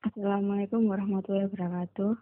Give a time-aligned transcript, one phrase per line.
[0.00, 2.16] Assalamualaikum warahmatullahi wabarakatuh.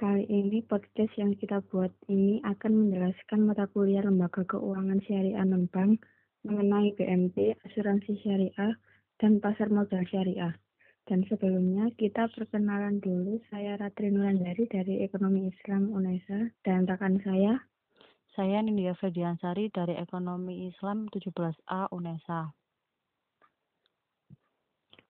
[0.00, 6.08] Kali ini podcast yang kita buat ini akan menjelaskan mata kuliah Lembaga Keuangan Syariah Non-Bank
[6.48, 8.72] mengenai BMT, asuransi syariah,
[9.20, 10.56] dan pasar modal syariah.
[11.04, 17.60] Dan sebelumnya kita perkenalan dulu, saya Ratri Nulandari dari Ekonomi Islam UNESA dan rekan saya.
[18.32, 22.56] Saya Nindya Ferdiansari dari Ekonomi Islam 17A UNESA.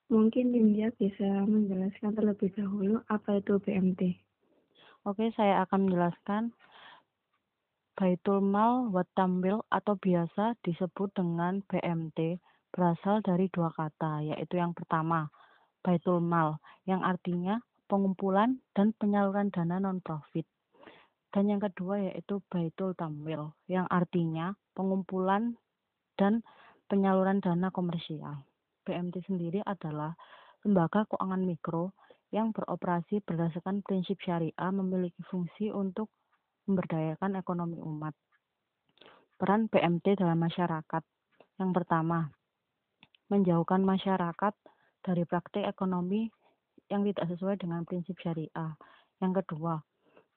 [0.09, 4.17] Mungkin Nindya bisa menjelaskan terlebih dahulu apa itu BMT.
[5.05, 6.43] Oke, saya akan menjelaskan
[7.93, 12.41] Baitul Mal Watambil atau biasa disebut dengan BMT
[12.73, 15.29] berasal dari dua kata, yaitu yang pertama,
[15.85, 16.57] Baitul Mal,
[16.89, 20.49] yang artinya pengumpulan dan penyaluran dana non-profit.
[21.37, 25.61] Dan yang kedua yaitu Baitul Tamwil, yang artinya pengumpulan
[26.17, 26.41] dan
[26.89, 28.48] penyaluran dana komersial.
[28.89, 30.17] BMT sendiri adalah
[30.65, 31.93] lembaga keuangan mikro
[32.33, 36.09] yang beroperasi berdasarkan prinsip syariah memiliki fungsi untuk
[36.65, 38.17] memberdayakan ekonomi umat.
[39.37, 41.05] Peran BMT dalam masyarakat.
[41.61, 42.33] Yang pertama,
[43.29, 44.55] menjauhkan masyarakat
[45.05, 46.33] dari praktik ekonomi
[46.89, 48.73] yang tidak sesuai dengan prinsip syariah.
[49.21, 49.85] Yang kedua,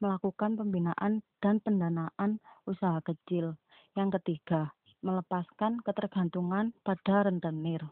[0.03, 3.55] melakukan pembinaan dan pendanaan usaha kecil.
[3.95, 7.85] Yang ketiga, melepaskan ketergantungan pada rentenir.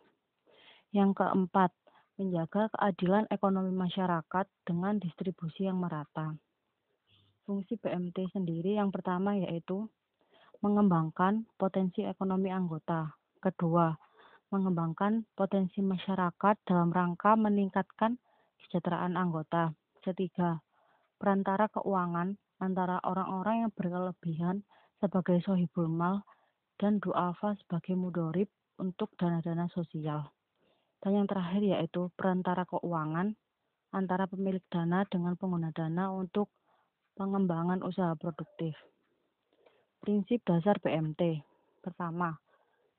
[0.89, 1.69] Yang keempat,
[2.17, 6.33] menjaga keadilan ekonomi masyarakat dengan distribusi yang merata.
[7.45, 9.85] Fungsi BMT sendiri yang pertama yaitu
[10.65, 13.15] mengembangkan potensi ekonomi anggota.
[13.37, 13.93] Kedua,
[14.49, 18.17] mengembangkan potensi masyarakat dalam rangka meningkatkan
[18.57, 19.71] kesejahteraan anggota.
[20.01, 20.59] Ketiga,
[21.21, 24.65] perantara keuangan antara orang-orang yang berkelebihan
[24.99, 26.25] sebagai sohibul mal
[26.81, 28.51] dan duafa sebagai mudorib
[28.81, 30.38] untuk dana-dana sosial.
[31.00, 33.31] Dan yang terakhir yaitu perantara keuangan
[33.95, 36.52] antara pemilik dana dengan pengguna dana untuk
[37.16, 38.75] pengembangan usaha produktif.
[40.03, 41.40] Prinsip dasar BMT.
[41.79, 42.35] Pertama,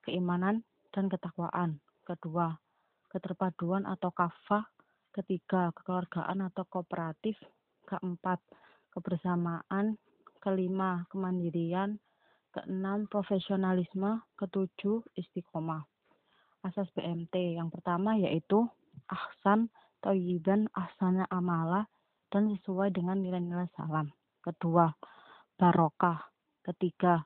[0.05, 1.81] keimanan dan ketakwaan.
[2.05, 2.57] Kedua,
[3.13, 4.65] keterpaduan atau kafah.
[5.13, 7.37] Ketiga, kekeluargaan atau kooperatif.
[7.85, 8.41] Keempat,
[8.93, 10.01] kebersamaan.
[10.41, 12.01] Kelima, kemandirian.
[12.53, 14.25] Keenam, profesionalisme.
[14.37, 15.90] Ketujuh, istiqomah
[16.67, 17.57] asas BMT.
[17.57, 18.69] Yang pertama yaitu
[19.09, 19.69] ahsan,
[20.05, 21.89] toyiban, ahsana amala,
[22.31, 24.09] dan sesuai dengan nilai-nilai salam.
[24.41, 24.89] Kedua,
[25.59, 26.31] barokah.
[26.65, 27.25] Ketiga,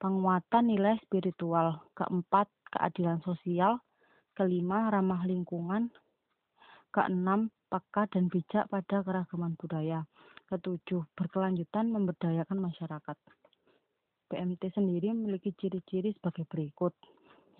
[0.00, 1.92] penguatan nilai spiritual.
[1.92, 3.78] Keempat, keadilan sosial.
[4.36, 5.92] Kelima, ramah lingkungan.
[6.90, 10.06] Keenam, peka dan bijak pada keragaman budaya.
[10.46, 13.16] Ketujuh, berkelanjutan memberdayakan masyarakat.
[14.26, 16.94] BMT sendiri memiliki ciri-ciri sebagai berikut.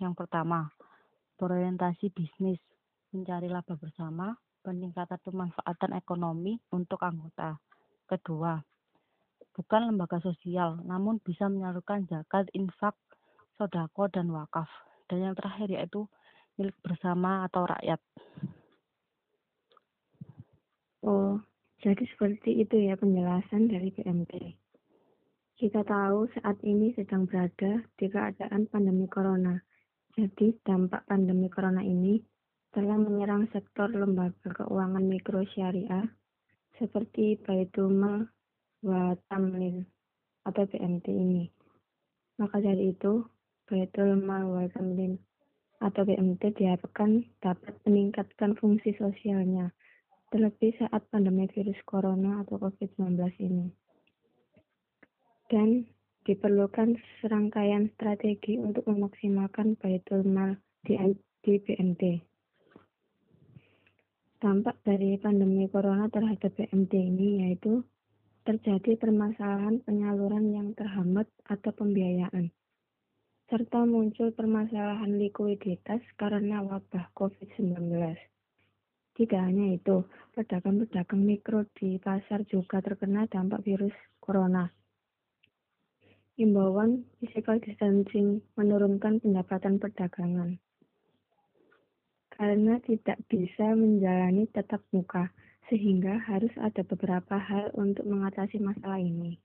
[0.03, 0.67] Yang pertama,
[1.37, 2.59] berorientasi bisnis,
[3.13, 4.33] mencari laba bersama,
[4.65, 7.61] peningkatan pemanfaatan ekonomi untuk anggota.
[8.09, 8.59] Kedua,
[9.53, 12.97] bukan lembaga sosial, namun bisa menyalurkan zakat, infak,
[13.55, 14.67] sodako, dan wakaf.
[15.07, 16.09] Dan yang terakhir yaitu
[16.59, 18.01] milik bersama atau rakyat.
[21.05, 21.39] Oh,
[21.79, 24.33] jadi seperti itu ya penjelasan dari BMT.
[25.57, 29.57] Kita tahu saat ini sedang berada di keadaan pandemi corona
[30.17, 32.17] jadi, dampak pandemi corona ini
[32.73, 36.09] telah menyerang sektor lembaga keuangan mikro syariah
[36.81, 38.25] seperti Baitul Mal
[38.81, 39.85] wa Tamlil
[40.41, 41.45] atau BMT ini.
[42.41, 43.29] Maka dari itu,
[43.69, 45.21] Baitul Mal wa Tamlil
[45.85, 49.69] atau BMT diharapkan dapat meningkatkan fungsi sosialnya,
[50.33, 53.69] terlebih saat pandemi virus corona atau COVID-19 ini.
[55.53, 55.85] Dan
[56.27, 60.99] diperlukan serangkaian strategi untuk memaksimalkan baitul mal di,
[61.39, 62.03] di BMT.
[64.43, 67.79] Dampak dari pandemi corona terhadap BMT ini yaitu
[68.43, 72.51] terjadi permasalahan penyaluran yang terhambat atau pembiayaan,
[73.47, 77.87] serta muncul permasalahan likuiditas karena wabah COVID-19.
[79.15, 80.03] Tidak hanya itu,
[80.35, 84.69] pedagang-pedagang mikro di pasar juga terkena dampak virus corona
[86.37, 90.61] Imbauan physical distancing menurunkan pendapatan perdagangan
[92.37, 95.33] karena tidak bisa menjalani tetap muka,
[95.67, 99.41] sehingga harus ada beberapa hal untuk mengatasi masalah ini.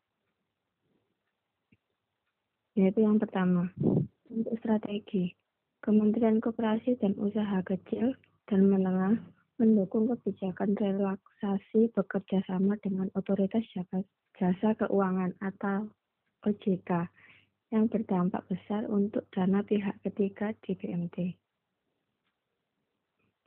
[2.76, 3.72] Yaitu yang pertama,
[4.28, 5.32] untuk strategi,
[5.80, 8.12] Kementerian Koperasi dan Usaha Kecil
[8.44, 9.18] dan Menengah
[9.56, 13.64] mendukung kebijakan relaksasi bekerja sama dengan otoritas
[14.36, 15.88] jasa keuangan atau
[16.42, 16.90] OJK
[17.72, 21.16] yang berdampak besar untuk dana pihak ketiga di BMT.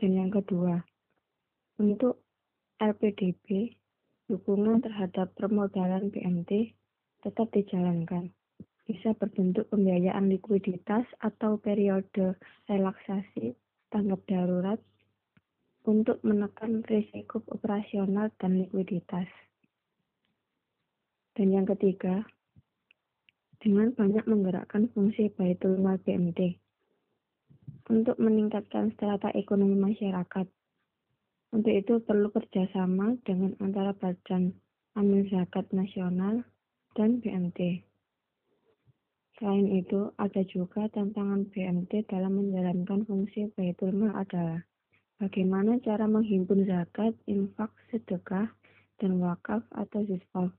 [0.02, 0.82] Dan yang kedua,
[1.80, 2.26] untuk
[2.82, 3.78] LPDB,
[4.28, 6.74] dukungan terhadap permodalan BMT
[7.22, 8.34] tetap dijalankan.
[8.86, 12.38] Bisa berbentuk pembiayaan likuiditas atau periode
[12.70, 13.58] relaksasi
[13.90, 14.78] tanggap darurat
[15.86, 19.30] untuk menekan risiko operasional dan likuiditas.
[21.36, 22.26] Dan yang ketiga,
[23.66, 26.62] dengan banyak menggerakkan fungsi Baitul Mal BMT
[27.90, 30.46] untuk meningkatkan strata ekonomi masyarakat.
[31.50, 34.54] Untuk itu perlu kerjasama dengan antara Badan
[34.94, 36.46] Amil Zakat Nasional
[36.94, 37.82] dan BMT.
[39.42, 44.62] Selain itu, ada juga tantangan BMT dalam menjalankan fungsi Baitul Mal adalah
[45.16, 48.52] Bagaimana cara menghimpun zakat, infak, sedekah,
[49.00, 50.52] dan wakaf atau zisfal?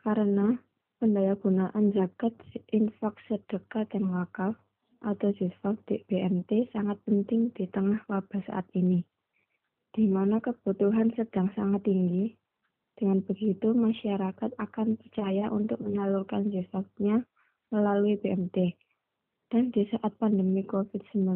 [0.00, 0.56] Karena
[1.00, 2.32] pendayagunaan zakat,
[2.72, 4.56] infak, sedekah, dan wakaf
[5.00, 9.04] atau zisfal di BMT sangat penting di tengah wabah saat ini,
[9.96, 12.36] di mana kebutuhan sedang sangat tinggi.
[12.96, 17.24] Dengan begitu, masyarakat akan percaya untuk menyalurkan zisfalnya
[17.72, 18.76] melalui BMT
[19.50, 21.26] dan di saat pandemi COVID-19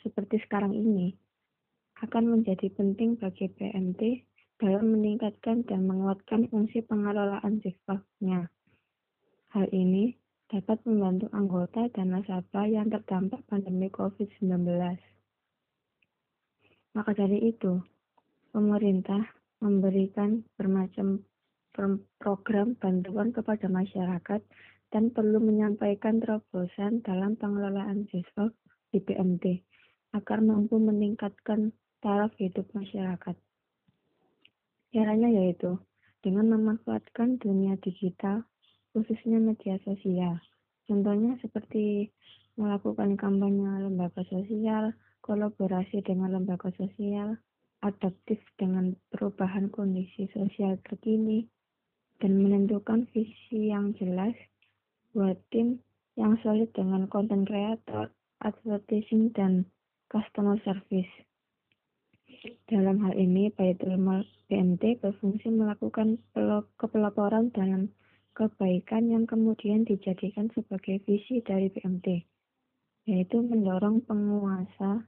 [0.00, 1.12] seperti sekarang ini,
[2.00, 4.27] akan menjadi penting bagi PMT
[4.58, 8.50] dalam meningkatkan dan menguatkan fungsi pengelolaan siswanya.
[9.54, 10.18] Hal ini
[10.50, 14.66] dapat membantu anggota dan nasabah yang terdampak pandemi COVID-19.
[16.98, 17.78] Maka dari itu,
[18.50, 19.22] pemerintah
[19.62, 21.22] memberikan bermacam
[22.18, 24.42] program bantuan kepada masyarakat
[24.90, 28.50] dan perlu menyampaikan terobosan dalam pengelolaan siswa
[28.90, 29.62] di BMT
[30.16, 31.70] agar mampu meningkatkan
[32.00, 33.36] taraf hidup masyarakat.
[34.88, 35.76] Caranya yaitu
[36.24, 38.48] dengan memanfaatkan dunia digital,
[38.96, 40.40] khususnya media sosial.
[40.88, 42.08] Contohnya seperti
[42.56, 47.36] melakukan kampanye lembaga sosial, kolaborasi dengan lembaga sosial,
[47.84, 51.46] adaptif dengan perubahan kondisi sosial terkini,
[52.18, 54.34] dan menentukan visi yang jelas
[55.14, 55.78] buat tim
[56.18, 58.10] yang solid dengan konten kreator,
[58.42, 59.62] advertising, dan
[60.10, 61.27] customer service.
[62.70, 66.22] Dalam hal ini, Baitul Mal BMT berfungsi melakukan
[66.78, 67.90] kepelaporan dalam
[68.30, 72.22] kebaikan yang kemudian dijadikan sebagai visi dari BMT,
[73.10, 75.02] yaitu mendorong penguasa,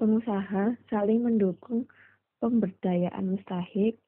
[0.00, 1.84] pengusaha saling mendukung
[2.40, 4.00] pemberdayaan mustahik,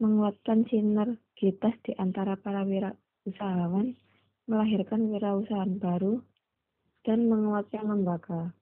[0.00, 3.92] menguatkan sinergitas di antara para wirausahawan,
[4.48, 6.24] melahirkan wirausahaan baru,
[7.04, 8.56] dan menguatkan lembaga.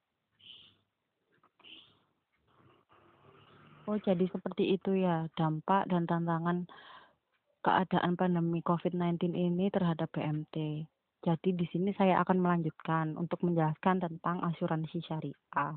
[3.91, 6.63] Oh, jadi seperti itu ya dampak dan tantangan
[7.59, 10.87] keadaan pandemi COVID-19 ini terhadap BMT.
[11.27, 15.75] Jadi di sini saya akan melanjutkan untuk menjelaskan tentang asuransi syariah.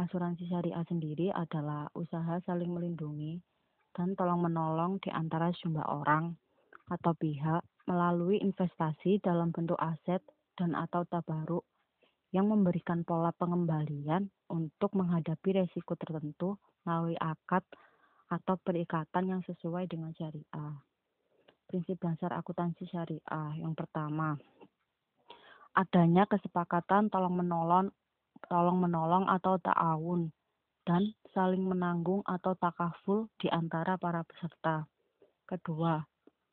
[0.00, 3.36] Asuransi syariah sendiri adalah usaha saling melindungi
[3.92, 6.32] dan tolong menolong di antara sejumlah orang
[6.88, 10.24] atau pihak melalui investasi dalam bentuk aset
[10.56, 11.68] dan atau tabaruk
[12.32, 16.56] yang memberikan pola pengembalian untuk menghadapi resiko tertentu
[16.86, 17.66] melalui akad
[18.30, 20.74] atau perikatan yang sesuai dengan syariah.
[21.66, 24.38] Prinsip dasar akuntansi syariah yang pertama,
[25.74, 27.90] adanya kesepakatan tolong menolong
[28.46, 30.30] tolong menolong atau ta'awun
[30.86, 34.86] dan saling menanggung atau takaful di antara para peserta.
[35.42, 35.98] Kedua,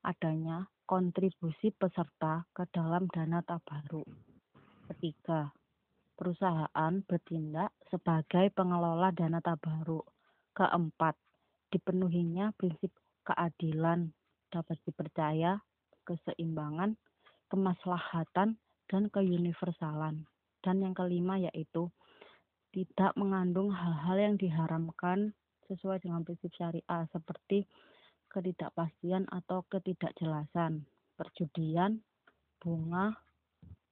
[0.02, 4.10] adanya kontribusi peserta ke dalam dana tabaruk.
[4.90, 5.54] Ketiga,
[6.18, 10.13] perusahaan bertindak sebagai pengelola dana tabaruk.
[10.54, 11.18] Keempat,
[11.74, 12.94] dipenuhinya prinsip
[13.26, 14.14] keadilan,
[14.54, 15.58] dapat dipercaya,
[16.06, 16.94] keseimbangan,
[17.50, 20.30] kemaslahatan, dan keuniversalan.
[20.64, 21.90] Dan yang kelima yaitu
[22.74, 25.34] tidak mengandung hal-hal yang diharamkan
[25.70, 27.66] sesuai dengan prinsip syariah seperti
[28.30, 32.02] ketidakpastian atau ketidakjelasan, perjudian,
[32.58, 33.14] bunga,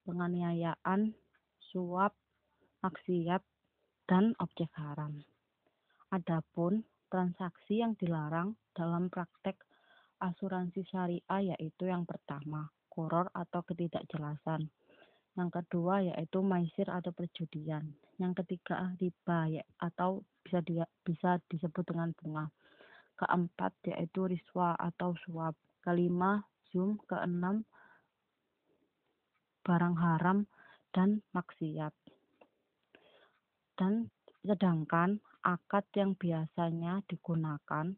[0.06, 1.13] penganiayaan,
[1.70, 2.18] suap,
[2.82, 3.46] maksiat,
[4.10, 5.22] dan objek haram.
[6.12, 9.56] Adapun transaksi yang dilarang dalam praktek
[10.20, 14.68] asuransi syariah yaitu yang pertama, koror atau ketidakjelasan.
[15.39, 17.96] Yang kedua yaitu maisir atau perjudian.
[18.20, 22.51] Yang ketiga riba ya, atau bisa dia, bisa disebut dengan bunga
[23.22, 25.53] keempat yaitu riswa atau suap,
[25.86, 26.41] kelima
[26.74, 27.62] zoom, keenam
[29.62, 30.50] barang haram
[30.89, 31.94] dan maksiat.
[33.77, 34.10] Dan
[34.41, 37.98] sedangkan akad yang biasanya digunakan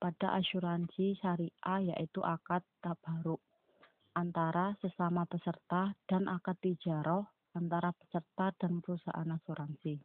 [0.00, 3.38] pada asuransi syariah yaitu akad tabaruk
[4.18, 10.02] antara sesama peserta dan akad tijaroh antara peserta dan perusahaan asuransi.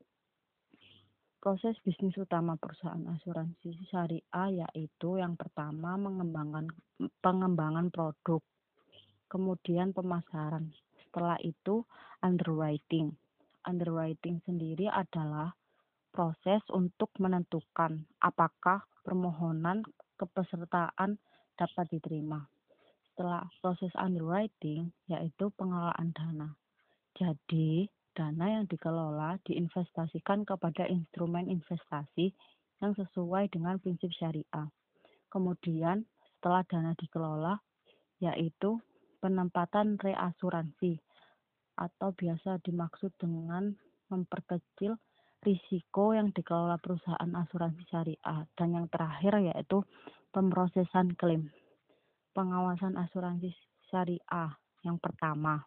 [1.41, 6.73] Proses bisnis utama perusahaan asuransi syariah yaitu yang pertama mengembangkan
[7.21, 8.41] pengembangan produk,
[9.29, 10.73] kemudian pemasaran.
[11.05, 11.85] Setelah itu
[12.25, 13.13] underwriting.
[13.65, 15.53] Underwriting sendiri adalah
[16.15, 19.83] proses untuk menentukan apakah permohonan
[20.15, 21.19] kepesertaan
[21.59, 22.47] dapat diterima.
[23.11, 26.55] Setelah proses underwriting yaitu pengelolaan dana.
[27.19, 32.31] Jadi, dana yang dikelola diinvestasikan kepada instrumen investasi
[32.79, 34.71] yang sesuai dengan prinsip syariah.
[35.27, 36.07] Kemudian,
[36.39, 37.59] setelah dana dikelola,
[38.23, 38.79] yaitu
[39.19, 40.99] penempatan reasuransi
[41.75, 43.75] atau biasa dimaksud dengan
[44.07, 44.95] memperkecil
[45.45, 48.49] risiko yang dikelola perusahaan asuransi syariah.
[48.57, 49.85] Dan yang terakhir yaitu
[50.33, 51.53] pemrosesan klaim.
[52.33, 53.53] Pengawasan asuransi
[53.87, 55.63] syariah yang pertama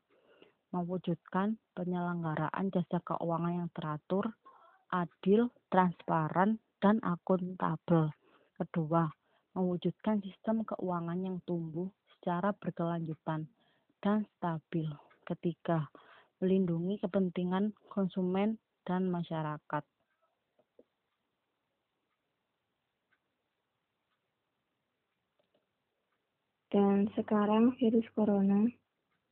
[0.69, 4.37] mewujudkan penyelenggaraan jasa keuangan yang teratur,
[4.93, 8.13] adil, transparan, dan akuntabel.
[8.55, 9.09] Kedua,
[9.57, 13.49] mewujudkan sistem keuangan yang tumbuh secara berkelanjutan
[14.05, 14.87] dan stabil.
[15.25, 15.89] Ketiga,
[16.39, 19.85] melindungi kepentingan konsumen dan masyarakat.
[26.69, 28.65] Dan sekarang virus corona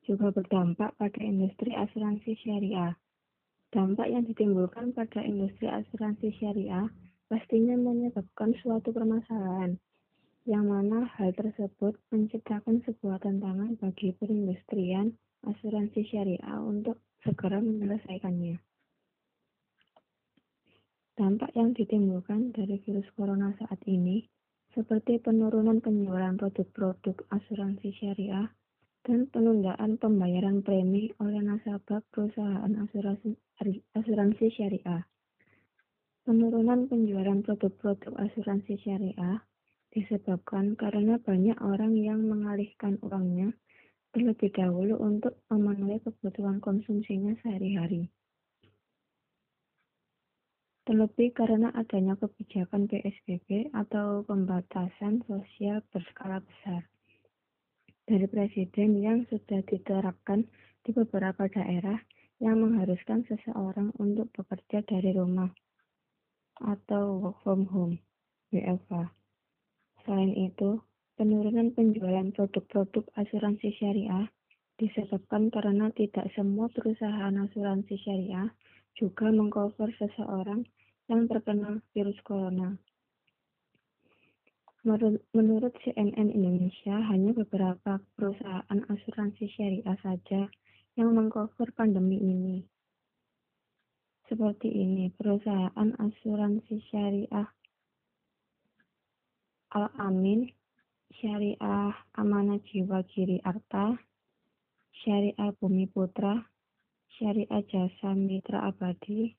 [0.04, 2.96] juga berdampak pada industri asuransi syariah.
[3.72, 6.88] Dampak yang ditimbulkan pada industri asuransi syariah
[7.28, 9.76] pastinya menyebabkan suatu permasalahan,
[10.48, 15.12] yang mana hal tersebut menciptakan sebuah tantangan bagi perindustrian
[15.44, 18.65] asuransi syariah untuk segera menyelesaikannya.
[21.16, 24.20] Dampak yang ditimbulkan dari virus corona saat ini,
[24.76, 28.52] seperti penurunan penjualan produk-produk asuransi syariah,
[29.00, 33.32] dan penundaan pembayaran premi oleh nasabah perusahaan asuransi,
[33.96, 35.08] asuransi syariah.
[36.26, 39.40] Penurunan penjualan produk-produk asuransi syariah
[39.96, 43.56] disebabkan karena banyak orang yang mengalihkan uangnya
[44.12, 48.12] terlebih dahulu untuk memenuhi kebutuhan konsumsinya sehari-hari.
[50.86, 56.86] Terlebih karena adanya kebijakan PSBB atau pembatasan sosial berskala besar
[58.06, 60.46] dari presiden yang sudah diterapkan
[60.86, 61.98] di beberapa daerah
[62.38, 65.50] yang mengharuskan seseorang untuk bekerja dari rumah
[66.62, 67.98] atau work from home
[68.54, 69.10] WFH.
[70.06, 70.78] Selain itu,
[71.18, 74.30] penurunan penjualan produk-produk asuransi syariah
[74.78, 78.54] disebabkan karena tidak semua perusahaan asuransi syariah
[78.96, 80.64] juga mengcover seseorang
[81.06, 82.74] yang terkena virus corona.
[85.34, 90.46] Menurut CNN Indonesia, hanya beberapa perusahaan asuransi syariah saja
[90.94, 92.58] yang mengcover pandemi ini.
[94.30, 97.50] Seperti ini, perusahaan asuransi syariah
[99.74, 100.48] Al-Amin,
[101.18, 103.98] Syariah Amanah Jiwa Giri Arta,
[105.02, 106.38] Syariah Bumi Putra,
[107.16, 109.32] Syariah Jasa Mitra Abadi,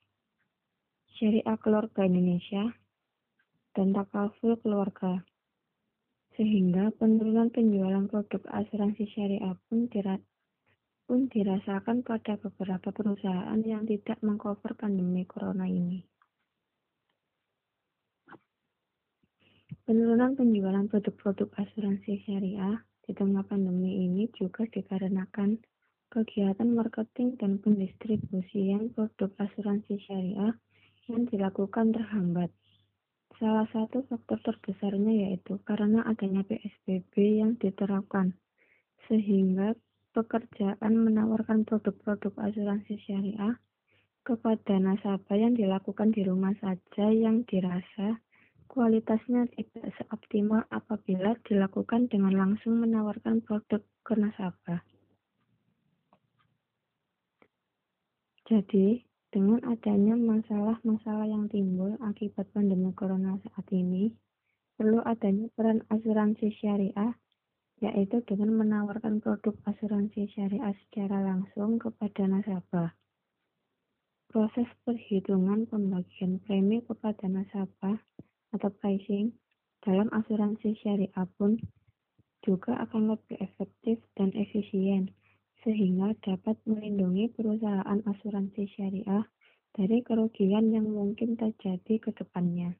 [1.14, 2.74] Syariah Keluarga Indonesia,
[3.78, 5.22] dan Takaful Keluarga
[6.34, 10.18] sehingga penurunan penjualan produk asuransi syariah pun, dira
[11.06, 16.02] pun dirasakan pada beberapa perusahaan yang tidak mengcover pandemi corona ini.
[19.86, 25.58] Penurunan penjualan produk-produk asuransi syariah di tengah pandemi ini juga dikarenakan
[26.14, 30.54] kegiatan marketing dan pendistribusian produk asuransi syariah
[31.08, 32.52] yang dilakukan terhambat
[33.38, 38.34] Salah satu faktor terbesarnya yaitu karena adanya PSBB yang diterapkan,
[39.06, 39.78] sehingga
[40.18, 43.62] pekerjaan menawarkan produk-produk asuransi syariah
[44.26, 48.18] kepada nasabah yang dilakukan di rumah saja yang dirasa
[48.66, 54.82] kualitasnya tidak seoptimal apabila dilakukan dengan langsung menawarkan produk ke nasabah.
[58.48, 64.16] Jadi, dengan adanya masalah-masalah yang timbul akibat pandemi corona saat ini,
[64.80, 67.12] perlu adanya peran asuransi syariah,
[67.84, 72.96] yaitu dengan menawarkan produk asuransi syariah secara langsung kepada nasabah.
[74.32, 78.00] Proses perhitungan pembagian premi kepada nasabah
[78.56, 79.36] atau pricing
[79.84, 81.60] dalam asuransi syariah pun
[82.48, 85.12] juga akan lebih efektif dan efisien
[85.68, 89.28] sehingga dapat melindungi perusahaan asuransi syariah
[89.76, 92.72] dari kerugian yang mungkin terjadi ke depannya.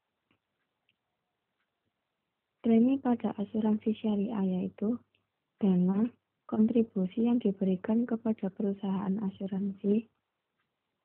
[2.64, 4.96] Premi pada asuransi syariah yaitu
[5.60, 6.08] dana
[6.48, 10.08] kontribusi yang diberikan kepada perusahaan asuransi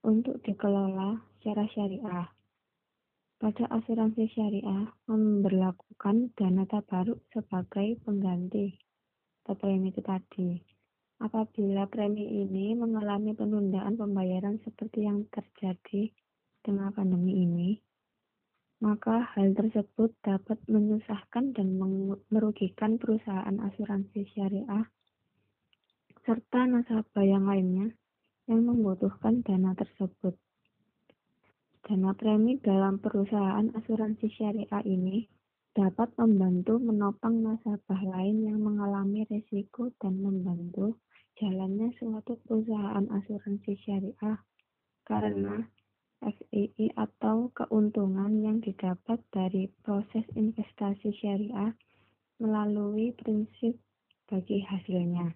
[0.07, 2.31] untuk dikelola secara syariah.
[3.43, 8.79] pada asuransi syariah memberlakukan dana tabaruk sebagai pengganti
[9.43, 10.63] atau premi itu tadi.
[11.23, 16.11] Apabila premi ini mengalami penundaan pembayaran seperti yang terjadi
[16.67, 17.79] dengan pandemi ini,
[18.83, 21.79] maka hal tersebut dapat menyusahkan dan
[22.27, 24.83] merugikan perusahaan asuransi syariah
[26.27, 27.95] serta nasabah yang lainnya
[28.51, 30.35] yang membutuhkan dana tersebut.
[31.87, 35.31] Dana premi dalam perusahaan asuransi syariah ini
[35.73, 40.99] dapat membantu menopang nasabah lain yang mengalami risiko dan membantu
[41.41, 44.39] jalannya suatu perusahaan asuransi syariah
[45.07, 45.65] karena
[46.23, 51.75] FII atau keuntungan yang didapat dari proses investasi syariah
[52.39, 53.75] melalui prinsip
[54.31, 55.35] bagi hasilnya.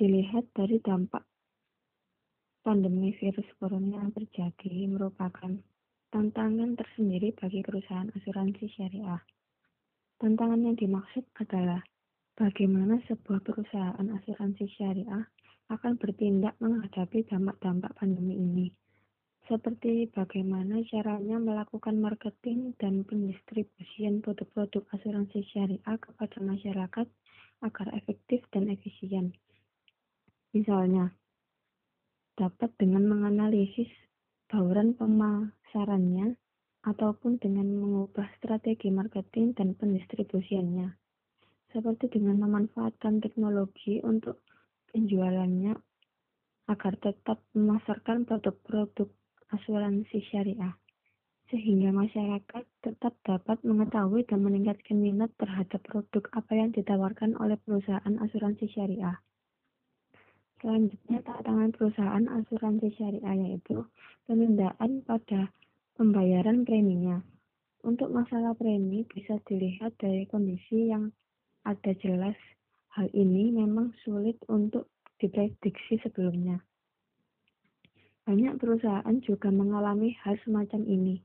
[0.00, 1.28] Dilihat dari dampak
[2.64, 5.60] pandemi virus corona yang terjadi merupakan
[6.08, 9.20] tantangan tersendiri bagi perusahaan asuransi syariah.
[10.16, 11.84] Tantangan yang dimaksud adalah
[12.36, 15.24] bagaimana sebuah perusahaan asuransi syariah
[15.68, 18.66] akan bertindak menghadapi dampak-dampak pandemi ini,
[19.48, 27.06] seperti bagaimana caranya melakukan marketing dan pendistribusian produk-produk asuransi syariah kepada masyarakat
[27.62, 29.34] agar efektif dan efisien.
[30.52, 31.10] Misalnya,
[32.36, 33.88] dapat dengan menganalisis
[34.48, 36.36] bauran pemasarannya
[36.84, 41.01] ataupun dengan mengubah strategi marketing dan pendistribusiannya,
[41.72, 44.44] seperti dengan memanfaatkan teknologi untuk
[44.92, 45.74] penjualannya
[46.68, 49.08] agar tetap memasarkan produk-produk
[49.50, 50.76] asuransi syariah,
[51.50, 58.14] sehingga masyarakat tetap dapat mengetahui dan meningkatkan minat terhadap produk apa yang ditawarkan oleh perusahaan
[58.20, 59.18] asuransi syariah.
[60.62, 63.82] Selanjutnya, tantangan perusahaan asuransi syariah yaitu
[64.30, 65.50] penundaan pada
[65.98, 67.18] pembayaran preminya.
[67.82, 71.10] Untuk masalah premi bisa dilihat dari kondisi yang
[71.62, 72.36] ada jelas
[72.92, 76.60] Hal ini memang sulit untuk diprediksi sebelumnya.
[78.28, 81.16] Banyak perusahaan juga mengalami hal semacam ini.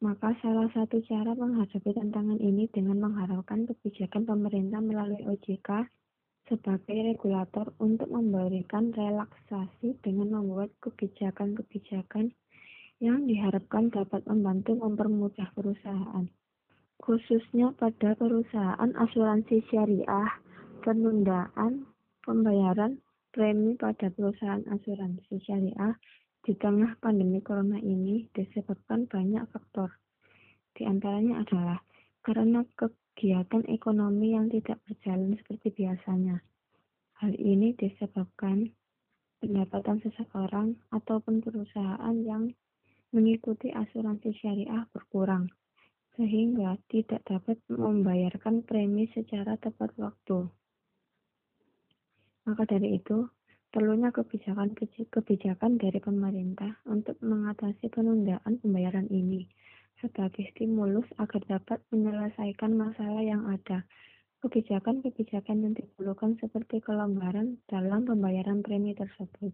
[0.00, 5.84] Maka salah satu cara menghadapi tantangan ini dengan mengharapkan kebijakan pemerintah melalui OJK
[6.48, 12.32] sebagai regulator untuk memberikan relaksasi dengan membuat kebijakan-kebijakan
[13.04, 16.32] yang diharapkan dapat membantu mempermudah perusahaan
[17.00, 20.30] khususnya pada perusahaan asuransi syariah,
[20.84, 21.88] penundaan
[22.20, 23.00] pembayaran
[23.32, 25.96] premi pada perusahaan asuransi syariah
[26.44, 29.96] di tengah pandemi corona ini disebabkan banyak faktor.
[30.76, 31.80] Di antaranya adalah
[32.20, 36.40] karena kegiatan ekonomi yang tidak berjalan seperti biasanya.
[37.20, 38.72] Hal ini disebabkan
[39.40, 42.52] pendapatan seseorang ataupun perusahaan yang
[43.12, 45.48] mengikuti asuransi syariah berkurang
[46.20, 50.52] sehingga tidak dapat membayarkan premi secara tepat waktu.
[52.44, 53.24] Maka dari itu,
[53.72, 59.48] perlunya kebijakan-kebijakan dari pemerintah untuk mengatasi penundaan pembayaran ini
[60.04, 63.88] sebagai stimulus agar dapat menyelesaikan masalah yang ada.
[64.40, 69.52] Kebijakan-kebijakan yang diperlukan seperti kelonggaran dalam pembayaran premi tersebut.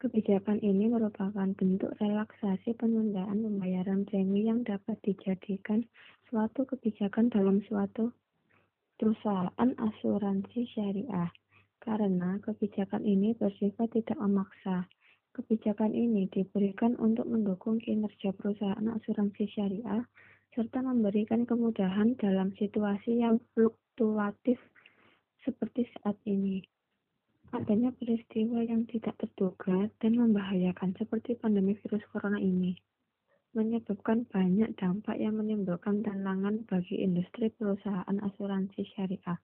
[0.00, 5.84] Kebijakan ini merupakan bentuk relaksasi penundaan pembayaran premi yang dapat dijadikan
[6.32, 8.08] suatu kebijakan dalam suatu
[8.96, 11.28] perusahaan asuransi syariah.
[11.84, 14.88] Karena kebijakan ini bersifat tidak memaksa.
[15.36, 20.00] Kebijakan ini diberikan untuk mendukung kinerja perusahaan asuransi syariah
[20.56, 24.56] serta memberikan kemudahan dalam situasi yang fluktuatif
[25.44, 26.64] seperti saat ini.
[27.50, 32.78] Adanya peristiwa yang tidak terduga dan membahayakan seperti pandemi virus corona ini
[33.50, 39.38] menyebabkan banyak dampak yang menimbulkan tantangan bagi industri perusahaan asuransi syariah.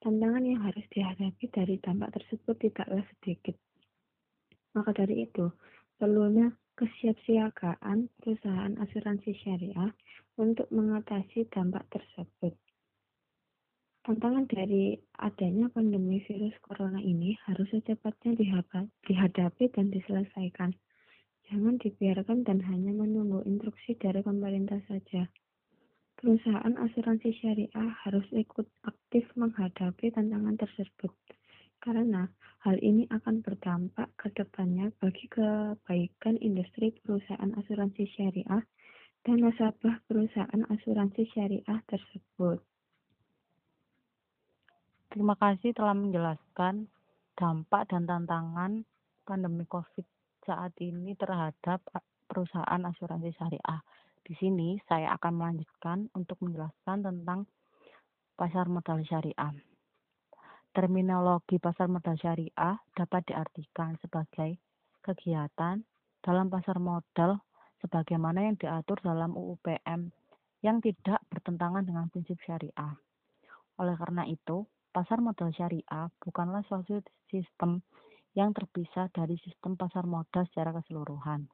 [0.00, 3.54] Tantangan yang harus dihadapi dari dampak tersebut tidaklah sedikit.
[4.72, 5.52] Maka dari itu,
[6.00, 6.48] perlunya
[6.80, 9.92] kesiapsiagaan perusahaan asuransi syariah
[10.40, 12.56] untuk mengatasi dampak tersebut.
[14.12, 14.92] Tantangan dari
[15.24, 18.36] adanya pandemi virus corona ini harus secepatnya
[19.08, 20.76] dihadapi dan diselesaikan.
[21.48, 25.32] Jangan dibiarkan dan hanya menunggu instruksi dari pemerintah saja.
[26.20, 31.16] Perusahaan asuransi syariah harus ikut aktif menghadapi tantangan tersebut,
[31.80, 32.28] karena
[32.68, 38.60] hal ini akan berdampak ke depannya bagi kebaikan industri perusahaan asuransi syariah
[39.24, 42.60] dan nasabah perusahaan asuransi syariah tersebut.
[45.12, 46.88] Terima kasih telah menjelaskan
[47.36, 48.80] dampak dan tantangan
[49.28, 50.08] pandemi COVID
[50.48, 51.84] saat ini terhadap
[52.24, 53.84] perusahaan asuransi syariah.
[54.24, 57.44] Di sini saya akan melanjutkan untuk menjelaskan tentang
[58.40, 59.52] pasar modal syariah.
[60.72, 64.56] Terminologi pasar modal syariah dapat diartikan sebagai
[65.04, 65.84] kegiatan
[66.24, 67.36] dalam pasar modal
[67.84, 70.08] sebagaimana yang diatur dalam UUPM
[70.64, 72.96] yang tidak bertentangan dengan prinsip syariah.
[73.76, 77.00] Oleh karena itu, pasar modal syariah bukanlah suatu
[77.32, 77.80] sistem
[78.36, 81.48] yang terpisah dari sistem pasar modal secara keseluruhan.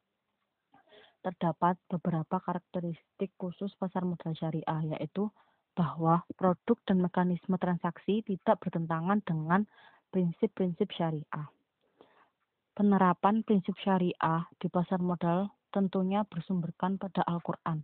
[1.23, 5.31] Terdapat beberapa karakteristik khusus pasar modal syariah, yaitu
[5.79, 9.67] bahwa produk dan mekanisme transaksi tidak bertentangan dengan
[10.11, 11.47] prinsip-prinsip syariah.
[12.75, 17.83] Penerapan prinsip syariah di pasar modal tentunya bersumberkan pada Al-Quran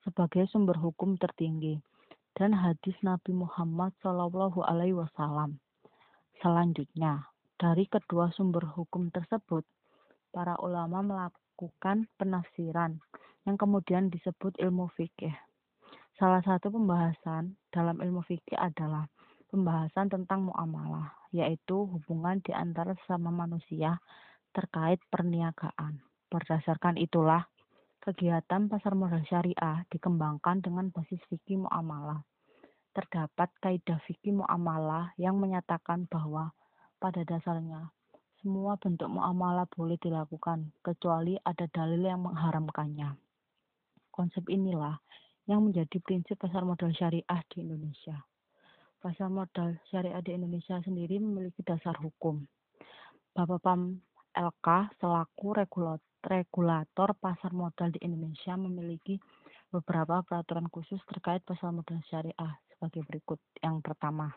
[0.00, 1.76] sebagai sumber hukum tertinggi
[2.38, 5.58] dan hadis Nabi Muhammad Shallallahu Alaihi Wasallam.
[6.40, 7.28] Selanjutnya,
[7.60, 9.66] dari kedua sumber hukum tersebut,
[10.32, 13.02] para ulama melakukan penafsiran
[13.44, 15.34] yang kemudian disebut ilmu fikih.
[16.16, 19.08] Salah satu pembahasan dalam ilmu fikih adalah
[19.48, 23.98] pembahasan tentang muamalah, yaitu hubungan di antara sesama manusia
[24.54, 26.00] terkait perniagaan.
[26.30, 27.44] Berdasarkan itulah,
[28.00, 32.24] kegiatan pasar modal syariah dikembangkan dengan basis fikih muamalah.
[32.96, 36.56] Terdapat kaidah fikih muamalah yang menyatakan bahwa
[36.96, 37.92] pada dasarnya
[38.40, 43.20] semua bentuk muamalah boleh dilakukan kecuali ada dalil yang mengharamkannya.
[44.08, 44.96] Konsep inilah
[45.44, 48.16] yang menjadi prinsip pasar modal syariah di Indonesia.
[48.96, 52.48] Pasar modal syariah di Indonesia sendiri memiliki dasar hukum.
[53.36, 54.00] Bapak Pam
[54.32, 59.16] LK selaku regulator pasar modal di Indonesia memiliki
[59.70, 63.40] beberapa peraturan khusus terkait pasar modal syariah sebagai berikut.
[63.60, 64.32] Yang pertama,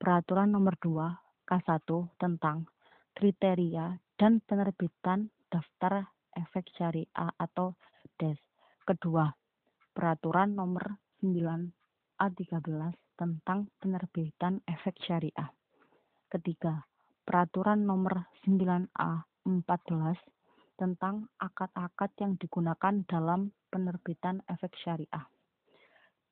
[0.00, 2.64] Peraturan Nomor 2 K1 tentang
[3.12, 7.76] kriteria dan penerbitan daftar efek syariah atau
[8.16, 8.40] DES.
[8.88, 9.28] Kedua,
[9.92, 15.52] Peraturan Nomor 9A13 tentang penerbitan efek syariah.
[16.32, 16.80] Ketiga,
[17.28, 20.39] Peraturan Nomor 9A14
[20.80, 25.28] tentang akad-akad yang digunakan dalam penerbitan efek syariah.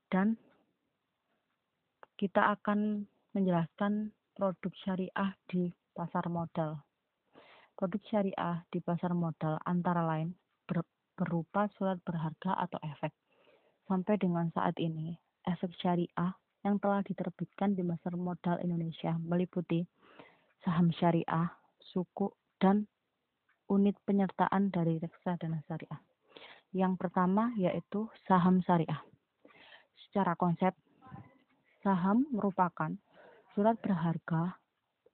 [0.09, 0.41] Dan
[2.17, 3.05] kita akan
[3.37, 6.81] menjelaskan produk syariah di pasar modal.
[7.77, 10.33] Produk syariah di pasar modal antara lain
[11.19, 13.11] berupa surat berharga atau efek
[13.89, 15.17] Sampai dengan saat ini,
[15.49, 19.81] efek syariah yang telah diterbitkan di pasar modal Indonesia meliputi
[20.61, 21.49] saham syariah,
[21.81, 22.29] suku,
[22.61, 22.85] dan
[23.69, 26.01] unit penyertaan dari reksadana syariah.
[26.73, 29.01] Yang pertama yaitu saham syariah.
[30.09, 30.73] Secara konsep,
[31.85, 32.93] saham merupakan
[33.53, 34.57] surat berharga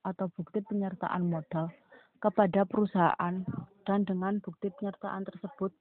[0.05, 1.71] atau bukti penyertaan modal
[2.23, 3.45] kepada perusahaan
[3.85, 5.73] dan dengan bukti penyertaan tersebut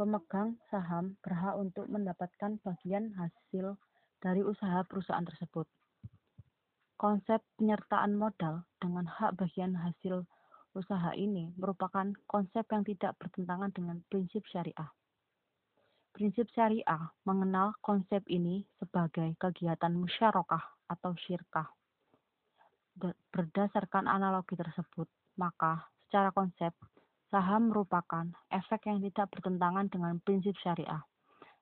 [0.00, 3.76] pemegang saham berhak untuk mendapatkan bagian hasil
[4.24, 5.68] dari usaha perusahaan tersebut.
[6.96, 10.24] Konsep penyertaan modal dengan hak bagian hasil
[10.76, 14.90] usaha ini merupakan konsep yang tidak bertentangan dengan prinsip syariah.
[16.10, 21.70] Prinsip syariah mengenal konsep ini sebagai kegiatan musyarakah atau syirkah.
[23.30, 25.06] Berdasarkan analogi tersebut,
[25.38, 26.74] maka secara konsep
[27.30, 31.06] Saham merupakan efek yang tidak bertentangan dengan prinsip syariah.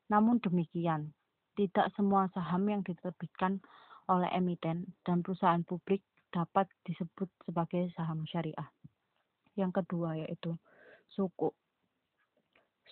[0.08, 1.12] Namun demikian,
[1.60, 3.60] tidak semua saham yang diterbitkan
[4.08, 6.00] oleh emiten dan perusahaan publik
[6.32, 8.64] dapat disebut sebagai saham syariah.
[9.58, 10.54] Yang kedua yaitu
[11.10, 11.50] suku.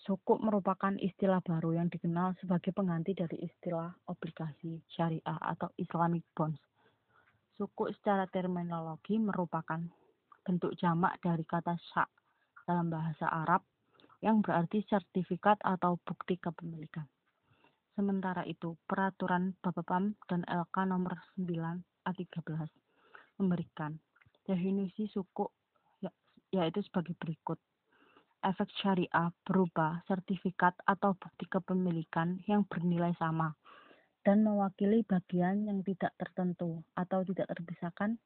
[0.03, 6.59] Suku merupakan istilah baru yang dikenal sebagai pengganti dari istilah obligasi syariah atau Islamic bonds.
[7.55, 9.81] Suku secara terminologi merupakan
[10.47, 12.11] bentuk jamak dari kata syak
[12.67, 13.67] dalam bahasa Arab
[14.23, 17.07] yang berarti sertifikat atau bukti kepemilikan.
[17.97, 21.49] Sementara itu, peraturan Bapepam dan LK nomor 9
[22.05, 22.69] A13
[23.41, 23.97] memberikan
[24.45, 25.56] definisi suku
[26.57, 27.61] yaitu sebagai berikut.
[28.41, 33.57] Efek syariah berupa sertifikat atau bukti kepemilikan yang bernilai sama
[34.27, 38.19] dan mewakili bagian yang tidak tertentu atau tidak terpisahkan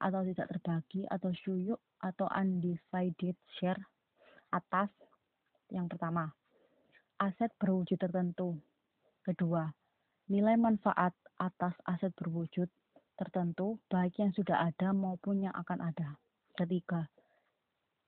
[0.00, 3.80] atau tidak terbagi atau syuyuk atau undivided share
[4.52, 4.88] atas
[5.68, 6.32] yang pertama.
[7.20, 8.58] Aset berwujud tertentu.
[9.24, 9.68] Kedua
[10.28, 12.68] nilai manfaat atas aset berwujud
[13.14, 16.16] tertentu baik yang sudah ada maupun yang akan ada.
[16.56, 17.06] Ketiga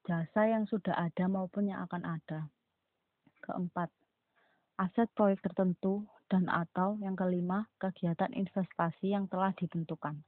[0.07, 2.47] jasa yang sudah ada maupun yang akan ada
[3.42, 3.90] keempat
[4.79, 10.23] aset proyek tertentu dan atau yang kelima kegiatan investasi yang telah ditentukan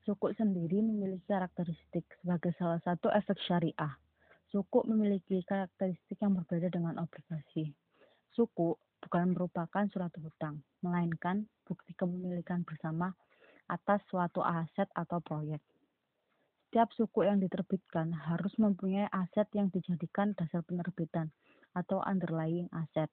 [0.00, 4.00] Suku sendiri memiliki karakteristik sebagai salah satu efek syariah.
[4.48, 7.76] Suku memiliki karakteristik yang berbeda dengan obligasi.
[8.32, 13.12] Suku bukan merupakan surat hutang, melainkan bukti kepemilikan bersama
[13.68, 15.60] atas suatu aset atau proyek.
[16.70, 21.34] Setiap suku yang diterbitkan harus mempunyai aset yang dijadikan dasar penerbitan
[21.74, 23.10] atau underlying aset.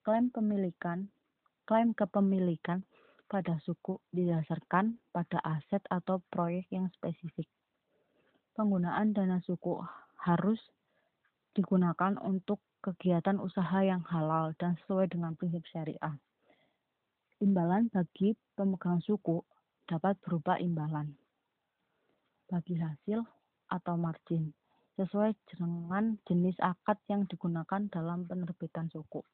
[0.00, 1.12] Klaim pemilikan,
[1.68, 2.80] klaim kepemilikan
[3.28, 7.44] pada suku didasarkan pada aset atau proyek yang spesifik.
[8.56, 9.84] Penggunaan dana suku
[10.24, 10.64] harus
[11.52, 16.16] digunakan untuk kegiatan usaha yang halal dan sesuai dengan prinsip syariah.
[17.44, 19.44] Imbalan bagi pemegang suku
[19.84, 21.12] dapat berupa imbalan
[22.54, 23.26] bagi hasil
[23.74, 24.54] atau margin
[24.94, 29.26] sesuai dengan jenis akad yang digunakan dalam penerbitan suku.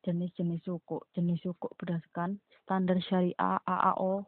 [0.00, 0.96] Jenis-jenis suku.
[1.12, 4.24] Jenis suku berdasarkan standar syariah AAO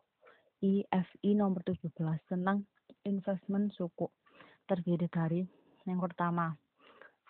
[0.61, 1.97] IFI nomor 17
[2.29, 2.69] tentang
[3.09, 4.12] investment suku
[4.69, 5.40] terdiri dari
[5.87, 6.59] yang pertama,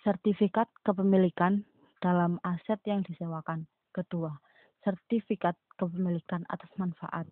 [0.01, 1.63] sertifikat kepemilikan
[2.01, 3.69] dalam aset yang disewakan.
[3.93, 4.33] Kedua,
[4.81, 7.29] sertifikat kepemilikan atas manfaat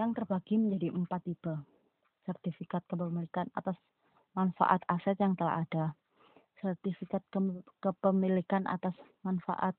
[0.00, 1.73] yang terbagi menjadi empat tipe.
[2.24, 3.76] Sertifikat kepemilikan atas
[4.32, 5.94] manfaat aset yang telah ada,
[6.58, 7.40] sertifikat ke
[7.84, 9.76] kepemilikan atas manfaat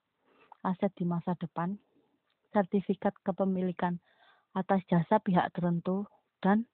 [0.61, 1.77] aset di masa depan,
[2.53, 3.97] sertifikat kepemilikan
[4.53, 6.05] atas jasa pihak tertentu,
[6.39, 6.69] dan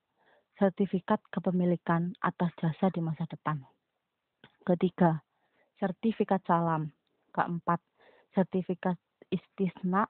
[0.59, 3.63] sertifikat kepemilikan atas jasa di masa depan.
[4.61, 5.25] Ketiga,
[5.81, 6.93] sertifikat salam.
[7.33, 7.81] Keempat,
[8.35, 8.99] sertifikat
[9.33, 10.05] istisna.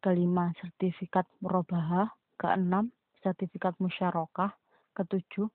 [0.00, 2.08] Kelima, sertifikat murabahah.
[2.40, 4.61] Keenam, sertifikat musyarakah.
[4.92, 5.48] Ketujuh,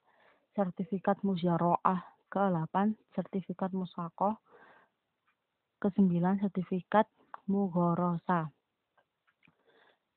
[0.58, 2.76] sertifikat mujaroah ke-8
[3.13, 4.41] sertifikat musakoh
[5.80, 7.06] ke-9 sertifikat
[7.45, 8.50] mughorosa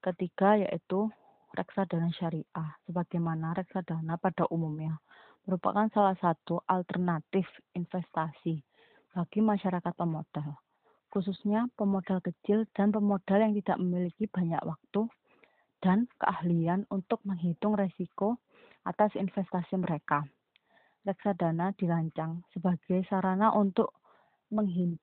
[0.01, 1.13] ketiga yaitu
[1.53, 2.71] reksadana syariah.
[2.89, 4.97] Sebagaimana reksadana pada umumnya
[5.45, 7.45] merupakan salah satu alternatif
[7.77, 8.65] investasi
[9.13, 10.57] bagi masyarakat pemodal
[11.11, 15.11] khususnya pemodal kecil dan pemodal yang tidak memiliki banyak waktu
[15.83, 18.39] dan keahlian untuk menghitung resiko
[18.85, 20.25] atas investasi mereka.
[21.05, 23.97] Reksadana dirancang sebagai sarana untuk
[24.53, 25.01] menghim,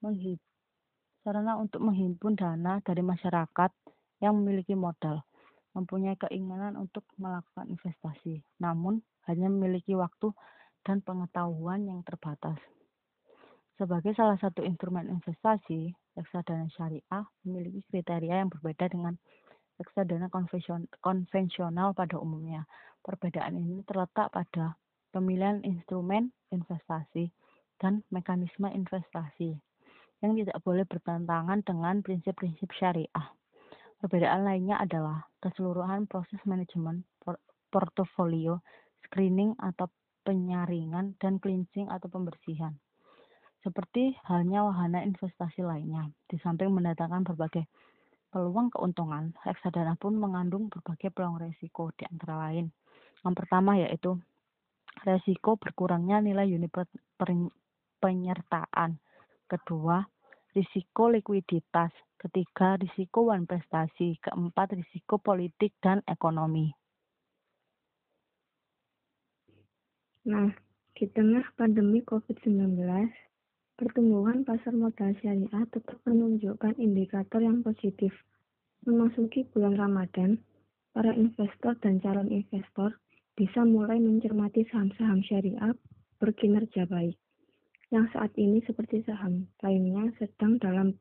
[0.00, 0.40] menghim,
[1.20, 3.70] sarana untuk menghimpun dana dari masyarakat
[4.24, 5.26] yang memiliki modal,
[5.76, 10.32] mempunyai keinginan untuk melakukan investasi, namun hanya memiliki waktu
[10.86, 12.56] dan pengetahuan yang terbatas.
[13.76, 19.20] Sebagai salah satu instrumen investasi, reksadana syariah memiliki kriteria yang berbeda dengan
[19.76, 20.32] reksadana
[21.04, 22.64] konvensional pada umumnya.
[23.06, 24.74] Perbedaan ini terletak pada
[25.14, 27.30] pemilihan instrumen investasi
[27.78, 29.54] dan mekanisme investasi
[30.26, 33.26] yang tidak boleh bertentangan dengan prinsip-prinsip syariah.
[34.02, 37.06] Perbedaan lainnya adalah keseluruhan proses manajemen
[37.70, 38.58] portofolio,
[39.06, 39.86] screening atau
[40.26, 42.74] penyaringan, dan cleansing atau pembersihan.
[43.62, 47.70] Seperti halnya wahana investasi lainnya, di samping mendatangkan berbagai
[48.34, 52.66] peluang keuntungan, reksadana pun mengandung berbagai peluang risiko, di antara lain.
[53.26, 54.14] Yang pertama yaitu
[55.02, 56.70] resiko berkurangnya nilai unit
[57.98, 59.02] penyertaan.
[59.50, 60.06] Kedua,
[60.54, 61.90] risiko likuiditas.
[62.14, 64.14] Ketiga, risiko prestasi.
[64.22, 66.70] Keempat, risiko politik dan ekonomi.
[70.30, 70.54] Nah,
[70.94, 72.78] di tengah pandemi COVID-19,
[73.76, 78.08] Pertumbuhan pasar modal syariah tetap menunjukkan indikator yang positif.
[78.88, 80.40] Memasuki bulan Ramadan,
[80.96, 82.96] para investor dan calon investor
[83.36, 85.76] bisa mulai mencermati saham-saham syariah
[86.16, 87.20] berkinerja baik,
[87.92, 90.96] yang saat ini seperti saham lainnya sedang dalam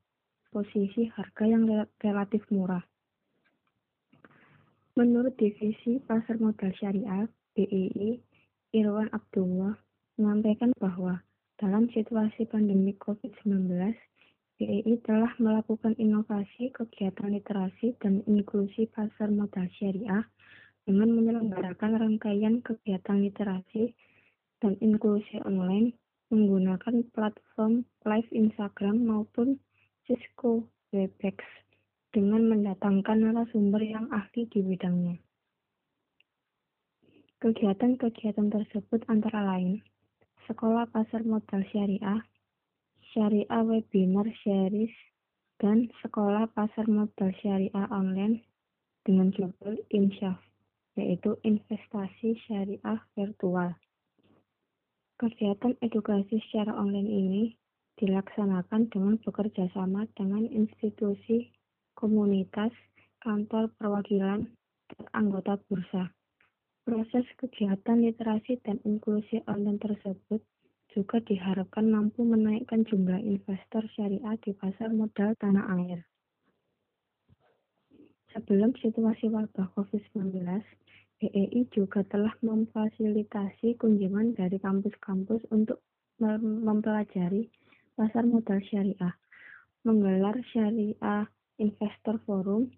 [0.52, 1.64] posisi harga yang
[2.04, 2.84] relatif murah.
[5.00, 8.20] Menurut Divisi Pasar Modal Syariah BEI,
[8.76, 9.76] Irwan Abdullah
[10.20, 11.20] menyampaikan bahwa
[11.56, 13.72] dalam situasi pandemi COVID-19,
[14.60, 20.24] BEI telah melakukan inovasi kegiatan literasi dan inklusi pasar modal syariah
[20.86, 23.94] dengan menyelenggarakan rangkaian kegiatan literasi
[24.62, 25.98] dan inklusi online
[26.30, 29.62] menggunakan platform live Instagram maupun
[30.06, 31.42] Cisco Webex
[32.14, 35.20] dengan mendatangkan narasumber yang ahli di bidangnya.
[37.44, 39.84] Kegiatan-kegiatan tersebut antara lain
[40.48, 42.22] Sekolah Pasar Modal Syariah,
[43.12, 44.94] Syariah Webinar Series,
[45.58, 48.46] dan Sekolah Pasar Modal Syariah Online
[49.04, 50.38] dengan judul INSYAF,
[50.96, 53.76] yaitu Investasi Syariah Virtual.
[55.16, 57.44] Kegiatan edukasi secara online ini
[57.96, 61.56] dilaksanakan dengan bekerja sama dengan institusi,
[61.96, 62.76] komunitas,
[63.24, 64.52] kantor perwakilan,
[64.92, 66.12] dan anggota bursa.
[66.84, 70.44] Proses kegiatan literasi dan inklusi online tersebut
[70.94, 76.06] juga diharapkan mampu menaikkan jumlah investor syariah di pasar modal tanah air.
[78.36, 80.44] Sebelum situasi wabah COVID-19,
[81.24, 85.80] BEI juga telah memfasilitasi kunjungan dari kampus-kampus untuk
[86.20, 87.48] mempelajari
[87.96, 89.16] pasar modal syariah,
[89.88, 91.24] menggelar syariah
[91.64, 92.76] investor forum,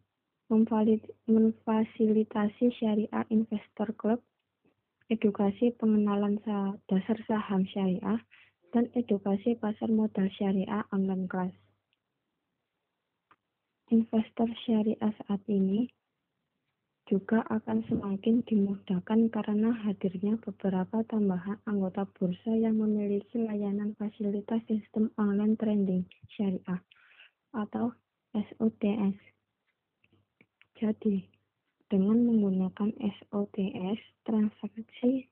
[1.25, 4.21] memfasilitasi syariah investor club,
[5.09, 6.37] edukasi pengenalan
[6.85, 8.21] dasar saham syariah,
[8.77, 11.49] dan edukasi pasar modal syariah online class.
[13.88, 15.88] Investor syariah saat ini
[17.08, 25.08] juga akan semakin dimudahkan karena hadirnya beberapa tambahan anggota bursa yang memiliki layanan fasilitas sistem
[25.15, 26.04] online trading
[26.36, 26.84] syariah
[27.56, 27.95] atau
[28.36, 29.15] SOTS.
[30.76, 31.23] Jadi,
[31.88, 35.32] dengan menggunakan SOTS, transaksi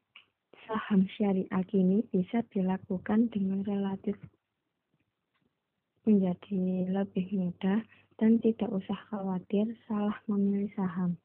[0.63, 4.15] saham syariah kini bisa dilakukan dengan relatif
[6.07, 7.83] menjadi lebih mudah
[8.15, 11.19] dan tidak usah khawatir salah memilih saham.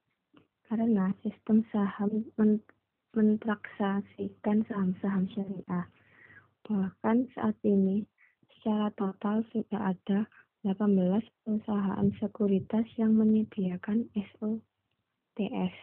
[0.66, 2.62] Karena sistem saham men
[3.10, 5.86] mentransaksikan saham-saham syariah.
[6.62, 8.06] Bahkan saat ini,
[8.54, 10.30] secara total sudah ada
[10.62, 15.74] 18 perusahaan sekuritas yang menyediakan SOTS.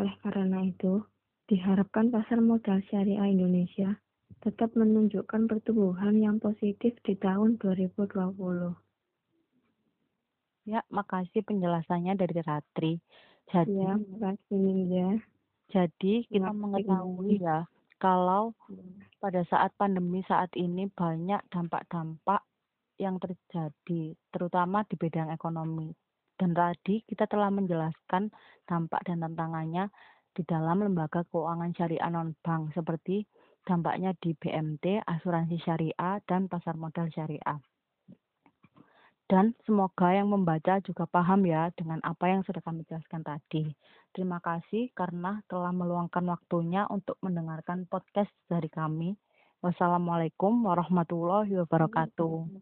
[0.00, 1.04] Oleh karena itu,
[1.52, 4.00] diharapkan pasar modal syariah Indonesia
[4.40, 8.83] tetap menunjukkan pertumbuhan yang positif di tahun 2020.
[10.64, 12.92] Ya, makasih penjelasannya dari Ratri.
[13.52, 15.08] Jadi, Ya, makasih Ninja.
[15.68, 17.68] jadi kita Makasih, mengetahui ya,
[18.00, 18.56] kalau
[19.20, 22.40] pada saat pandemi saat ini banyak dampak-dampak
[22.96, 25.92] yang terjadi, terutama di bidang ekonomi.
[26.34, 28.32] Dan tadi kita telah menjelaskan
[28.66, 29.92] dampak dan tantangannya
[30.34, 33.22] di dalam lembaga keuangan syariah non-bank seperti
[33.64, 37.56] dampaknya di BMT, asuransi syariah, dan pasar modal syariah.
[39.24, 43.72] Dan semoga yang membaca juga paham ya dengan apa yang sudah kami jelaskan tadi.
[44.12, 49.16] Terima kasih karena telah meluangkan waktunya untuk mendengarkan podcast dari kami.
[49.64, 52.52] Wassalamualaikum warahmatullahi wabarakatuh.